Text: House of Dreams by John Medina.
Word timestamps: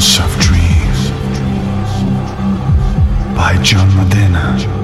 House 0.00 0.18
of 0.18 0.40
Dreams 0.40 1.10
by 3.36 3.58
John 3.62 3.94
Medina. 3.94 4.79